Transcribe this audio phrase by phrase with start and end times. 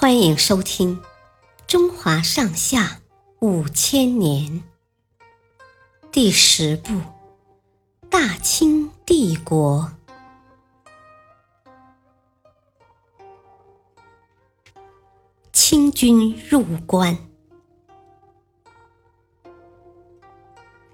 [0.00, 0.96] 欢迎收听
[1.66, 3.02] 《中华上下
[3.40, 4.50] 五千年》
[6.10, 6.94] 第十部
[8.08, 9.92] 《大清帝国》。
[15.52, 17.18] 清军入关，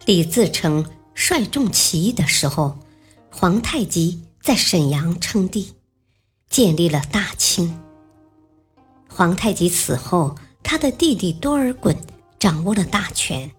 [0.05, 0.85] 李自成
[1.15, 2.77] 率众起义的时候，
[3.31, 5.77] 皇太极在沈阳称帝，
[6.51, 7.86] 建立了大清。
[9.17, 11.97] 皇太极死后，他的弟弟多尔衮
[12.39, 13.51] 掌握了大权。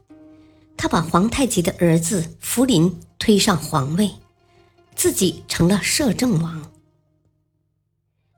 [0.77, 4.11] 他把皇太极的儿子福临推上皇位，
[4.95, 6.71] 自己成了摄政王。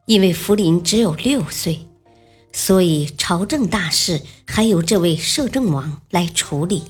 [0.06, 1.86] 因为福临只有六岁，
[2.54, 6.86] 所以朝政大事还由这位摄政王来处理。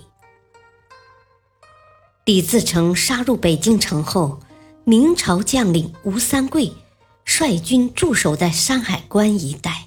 [2.26, 4.40] 李自成杀入北京城后，
[4.84, 6.72] 明朝将领吴三桂
[7.26, 9.79] 率军驻守在山海关一带。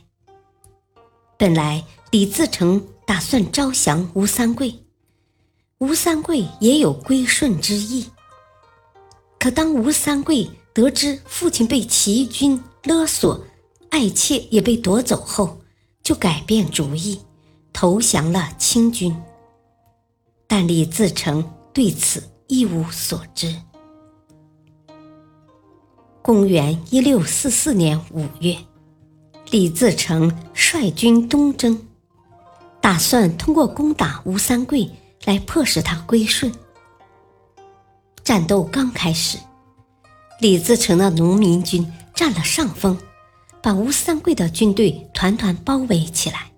[1.43, 4.79] 本来李自成打算招降吴三桂，
[5.79, 8.07] 吴三桂也有归顺之意。
[9.41, 13.45] 可当吴三桂得知父亲被起义军勒索，
[13.91, 15.59] 爱妾也被夺走后，
[16.01, 17.21] 就改变主意，
[17.73, 19.13] 投降了清军。
[20.47, 23.53] 但李自成对此一无所知。
[26.23, 28.57] 公元一六四四年五月。
[29.53, 31.79] 李自成率军东征，
[32.81, 34.91] 打算通过攻打吴三桂
[35.27, 36.51] 来迫使他归顺。
[38.25, 39.37] 战斗刚开始，
[40.41, 42.97] 李自成的农民军占了上风，
[43.63, 46.51] 把吴三桂的军队团团包围起来。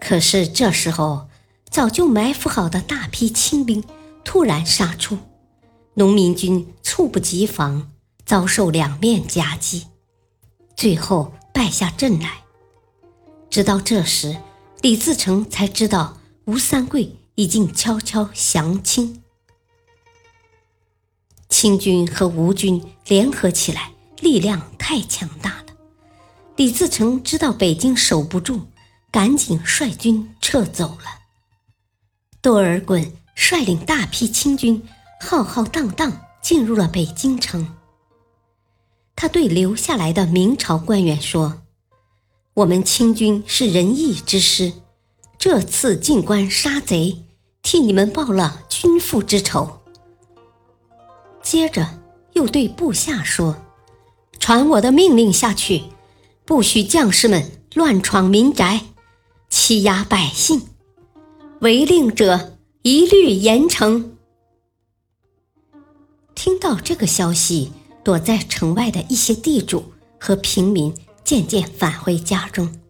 [0.00, 1.26] 可是这时候，
[1.68, 3.82] 早就埋伏好的大批清兵
[4.24, 5.18] 突然杀出，
[5.94, 7.90] 农民军猝不及防，
[8.24, 9.88] 遭受两面夹击，
[10.76, 11.32] 最后。
[11.58, 12.44] 败下阵来。
[13.50, 14.40] 直到这时，
[14.80, 19.24] 李自成才知道吴三桂已经悄悄降清。
[21.48, 25.74] 清军和吴军联合起来，力量太强大了。
[26.54, 28.68] 李自成知道北京守不住，
[29.10, 31.22] 赶紧率军撤走了。
[32.40, 34.80] 多尔衮率领大批清军，
[35.20, 37.77] 浩浩荡荡进入了北京城。
[39.20, 41.62] 他对留下来的明朝官员说
[42.54, 44.72] ：“我们清军是仁义之师，
[45.36, 47.24] 这次进关杀贼，
[47.60, 49.80] 替你们报了君父之仇。”
[51.42, 51.98] 接着
[52.34, 53.56] 又对部下说
[54.38, 55.82] ：“传我的命令下去，
[56.44, 58.82] 不许将士们乱闯民宅，
[59.50, 60.62] 欺压百姓，
[61.62, 64.10] 违令者一律严惩。”
[66.36, 67.72] 听到这个消息。
[68.08, 72.80] 躲在城外的一些地主和平民渐渐返回家中。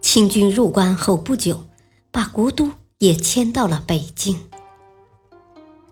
[0.00, 1.64] 清军入关后不久，
[2.12, 4.38] 把国都也迁到了北京。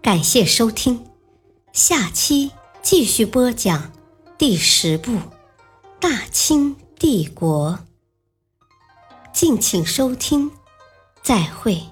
[0.01, 1.05] 感谢收听，
[1.73, 3.91] 下期继续播讲
[4.39, 5.11] 第十部
[5.99, 7.73] 《大清帝国》。
[9.33, 10.53] 敬请收听，
[11.25, 11.83] 再会。